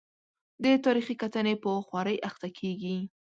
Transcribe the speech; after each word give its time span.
د 0.63 0.65
تاریخي 0.85 1.15
کتنې 1.21 1.53
په 1.63 1.69
خوارۍ 1.87 2.17
اخته 2.29 2.49
کېږي. 2.59 2.97